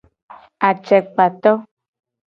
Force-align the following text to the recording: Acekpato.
Acekpato. 0.69 1.51